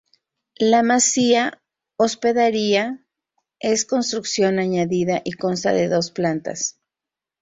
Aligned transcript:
La 0.57 0.81
masía-hospedería 0.81 3.05
es 3.59 3.85
construcción 3.85 4.57
añadida 4.57 5.21
y 5.23 5.33
consta 5.33 5.73
de 5.73 5.89
dos 5.89 6.09
plantas. 6.09 6.79